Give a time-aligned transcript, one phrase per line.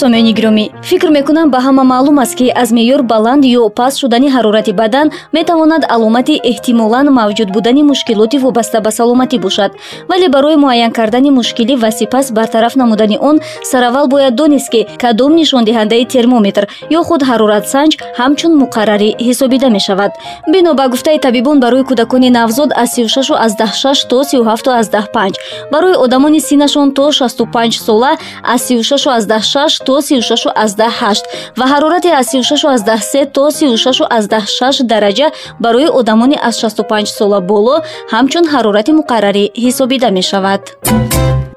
[0.00, 0.64] сомиёни гиромӣ.
[0.88, 5.06] Фикр мекунам ба ҳама маълум аст ки аз меъёр баланд ё паст шудани ҳарорати бадан
[5.36, 9.70] метавонад аломати эҳтимолан мавҷуд будани мушкилоти вобаста ба саломатӣ бошад.
[10.10, 13.36] Вале барои муайян кардани мушкилӣ ва сипас бартараф намудани он
[13.70, 16.64] сараввал бояд донест ки кадом нишондиҳандаи термометр
[16.98, 20.12] ё худ ҳароратсанҷ ҳамчун муқаррарӣ ҳисобида мешавад.
[20.52, 25.34] Бино ба гуфтаи табибон барои кӯдакони навзод аз 36 аз 16 то 37 аз 15
[25.72, 28.12] барои одамони синнашон то 65 сола
[28.54, 31.22] аз 36 аз 16 36 то 36 азда 8
[31.58, 35.28] ва ҳарорати аз 36 азда 3 то 36 азда 6 дараҷа
[35.64, 37.74] барои одамони аз 65 сола боло
[38.12, 40.62] ҳамчун ҳарорати муқаррарӣ ҳисобида мешавад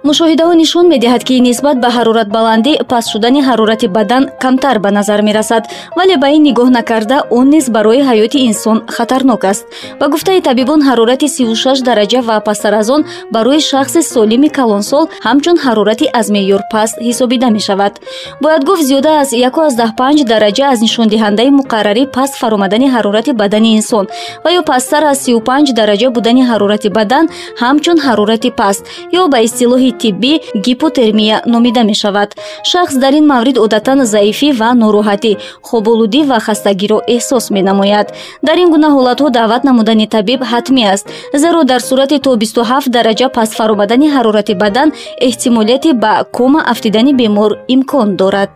[0.07, 5.63] мушоҳидаҳо нишон медиҳад ки нисбат ба ҳароратбаландӣ паст шудани ҳарорати бадан камтар ба назар мерасад
[5.97, 9.63] вале ба ин нигоҳ накарда он низ барои ҳаёти инсон хатарнок аст.
[9.99, 13.01] Ба гуфтаи табибон ҳарорати 36 дараҷа ва пасттар аз он
[13.35, 17.93] барои шахси солими калонсол ҳамчун ҳарорати аз меъёр паст ҳисобида мешавад.
[18.43, 24.05] Бояд гуфт зиёда аз 15 дараҷа аз нишондиҳандаи муқаррарӣ паст фаромадани ҳарорати бадани инсон
[24.43, 27.25] ва ё пасттар аз 35 дараҷа будани ҳарорати бадан
[27.61, 28.81] ҳамчун ҳарорати паст
[29.21, 30.33] ё ба истилоҳи тиббӣ
[30.65, 32.35] гипотермия номида мешавад.
[32.63, 38.07] Шахс дар ин маврид одатан заифӣ ва нороҳатӣ хоболудӣ ва хастагиро эҳсос менамояд.
[38.47, 43.27] Дар ин гуна ҳолатҳо даъват намудани табиб ҳатмӣ аст зеро дар сурати то 27 дараҷа
[43.29, 44.89] паст фаромадани ҳарорати бадан
[45.27, 48.51] эҳтимолияти ба кома афтидани бемор имкон дорад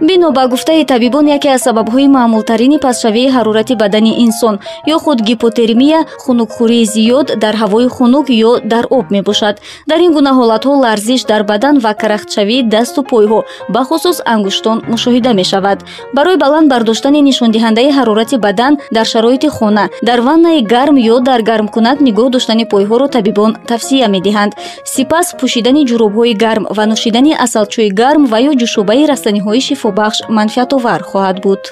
[0.00, 4.58] бино ба гуфтаи табибон яке аз сабабҳои маъмултарини пастшавии ҳарорати бадани инсон
[4.94, 9.56] ё худ гипотермия хунукхӯрии зиёд дар ҳавои хунук ё дар об мебошад.
[9.88, 15.78] Дар ин гуна ҳолатҳо ларзиш дар бадан ва карахтшавии дасту пойҳо бахусус ангуштон мушоҳида мешавад.
[16.16, 21.98] Барои баланд бардоштани нишондиҳандаи ҳарорати бадан дар шароити хона дар ваннаи гарм ё дар гармкунак
[22.06, 24.52] нигоҳ доштани пойҳоро табибон тавсия медиҳанд.
[24.84, 31.02] Сипас пӯшидани ҷуробҳои гарм ва нӯшидани асалчӯи гарм ва ё ҷӯшобаи растаниҳои шифо бахш манфиатовар
[31.02, 31.62] хоҳад буд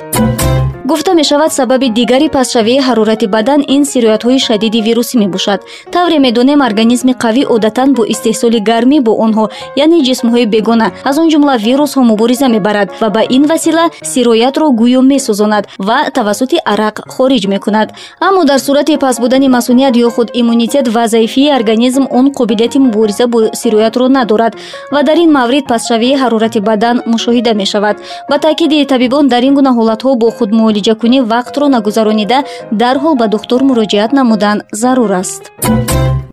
[0.84, 5.60] гуфта мешавад сабаби дигари пастшавии ҳарорати бадан ин сироятҳои шадиди вирусӣ мебошад.
[5.92, 9.44] Тавре медонем организми қавӣ одатан бо истеҳсоли гармӣ бо онҳо
[9.84, 15.00] яъне ҷисмҳои бегона аз он ҷумла вирусҳо мубориза мебарад ва ба ин васила сироятро гӯё
[15.12, 17.88] месӯзонад ва тавассути арақ хориҷ мекунад.
[18.26, 23.26] Аммо дар сурати паст будани масуният ё худ иммунитет ва заифии организм он қобилияти мубориза
[23.26, 24.52] бо сироятро надорад
[24.92, 27.96] ва дар ин маврид пастшавии ҳарорати бадан мушоҳида мешавад.
[28.30, 32.38] Ба таъкиди табибон дар ин гуна ҳолатҳо бо худмо муолиҷакунӣ вақтро нагузаронида
[32.82, 35.42] дарҳол ба духтур муроҷиат намудан зарур аст.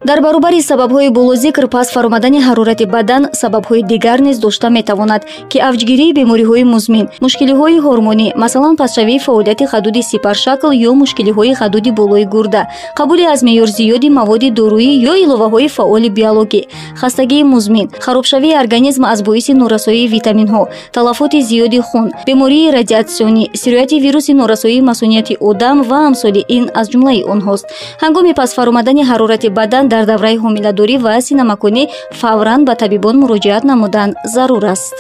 [0.10, 6.16] Дар баробари сабабҳои болозикр пас фаромадани ҳарорати бадан сабабҳои дигар низ дошта метавонад ки авҷгирии
[6.20, 12.64] бемориҳои музмин мушкилиҳои ҳормонӣ масалан пасшавии фаъолияти хадуди сипаршакл ё мушкилиҳои хадуди болои гурда
[13.00, 16.62] қабули аз меъёр зиёди маводи дорӯӣ ё иловаҳои фаъоли биологӣ
[17.02, 20.64] хастагии музмин харобшавии организм аз боиси норасоии витаминҳо
[20.96, 27.24] талафоти зиёди хун бемории радиатсионӣ сирояти вируси норасоии масунияти одам ва амсоли ин аз ҷумлаи
[27.34, 27.66] онҳост.
[28.04, 31.84] Ҳангоми пас фаромадани ҳарорати бадан дар давраи ҳомиладорӣ ва синамакунӣ
[32.22, 34.96] фавран ба табибон муроҷиат намудан зарур аст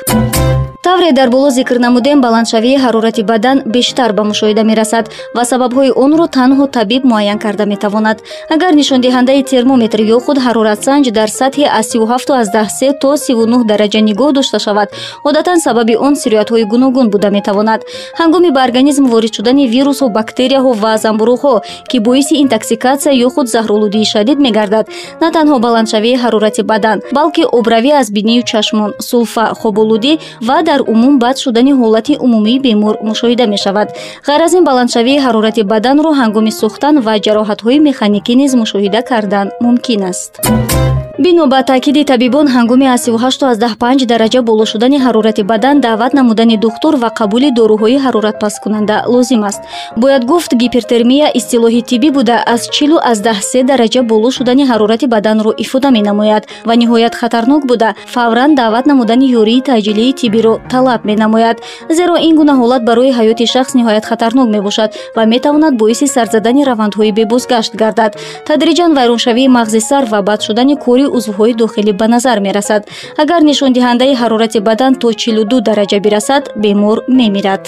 [0.84, 5.06] тавре дар боло зикр намудем баландшавии ҳарорати бадан бештар ба мушоҳида мерасад
[5.36, 8.18] ва сабабҳои онро танҳо табиб муайян карда метавонад.
[8.50, 14.60] Агар нишондиҳандаи термометр ё худ ҳароратсанҷ дар сатҳи аз 37 то 39 дараҷа нигоҳ дошта
[14.60, 14.90] шавад.
[15.24, 17.82] Одатан сабаби он сироятҳои гуногун буда метавонад.
[18.20, 21.56] Ҳангоми ба организм ворид шудани вирусҳо бактерияҳо ва замбурӯғҳо
[21.90, 24.86] ки боиси интоксикатсия ё худ заҳролудии шадид мегардад
[25.22, 30.14] на танҳо баландшавии ҳарорати бадан балки обравӣ аз бинию чашмон сулфа хоболудӣ
[30.48, 33.88] ва дар умум бад шудани ҳолати умумии бемор мушоҳида мешавад.
[34.28, 40.02] Ғайр аз ин баландшавии ҳарорати баданро ҳангоми сӯхтан ва ҷароҳатҳои механикӣ низ мушоҳида кардан мумкин
[40.12, 40.32] аст
[41.24, 46.94] бино ба таъкиди табибон ҳангоми аз 38 дараҷа боло шудани ҳарорати бадан даъват намудани духтур
[47.04, 49.62] ва қабули доруҳои ҳароратпасткунанда лозим аст.
[49.98, 56.44] Бояд гуфт гипертермия истилоҳи тиббӣ буда аз 43 дараҷа боло шудани ҳарорати баданро ифода менамояд
[56.68, 57.90] ва ниҳоят хатарнок буда.
[58.14, 61.58] Фавран даъват намудани ёрии таъҷилии тиббиро талаб менамояд
[61.98, 67.12] зеро ин гуна ҳолат барои ҳаёти шахс ниҳоят хатарнок мебошад ва метавонад боиси сарзадани равандҳои
[67.18, 68.12] бебозгашт гардад.
[68.48, 72.82] Тадриҷан вайроншавии мағзи сар ва бад шудани кори узвҳои дохилӣ ба назар мерасад.
[73.24, 77.64] Агар нишондиҳандаи ҳарорати бадан то 42 дараҷа бирасад бемор мемирад.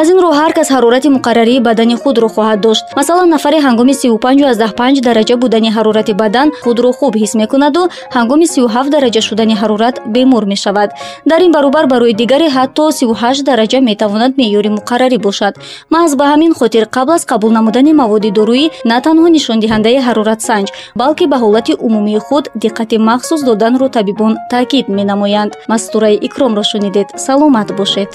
[0.00, 2.84] Аз ин роҳ ҳар кас ҳарорати муқаррарии бадани худро хоҳад дошт.
[2.98, 7.82] Масалан нафаре ҳангоми 35 дараҷа будани ҳарорати бадан худро хуб ҳис мекунаду.
[8.16, 10.90] Ҳангоми 37 дараҷа шудани ҳарорат бемор мешавад.
[11.30, 15.54] Дар ин баробар барои дигаре ҳатто 38 дараҷа метавонад меъёри муқаррарӣ бошад.
[15.94, 20.68] Маҳз ба ҳамин хотир қабл аз қабул намудани маводи дорӯӣ на танҳо нишондиҳандаи ҳароратсанҷ
[21.00, 25.52] балки ба ҳолати умумии худ диққати махсус доданро табибон таъкид менамоянд.
[25.68, 28.10] Мастураи икромро шунидед саломат бошед.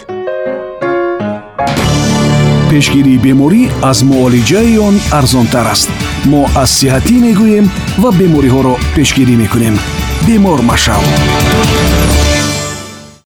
[2.69, 5.89] Пешгирии беморӣ аз муолиҷаи он арзонтар аст.
[6.31, 7.65] Мо аз сиҳатӣ мегӯем
[8.01, 9.75] ва бемориҳоро пешгирӣ мекунем.
[10.27, 11.01] Бемор машав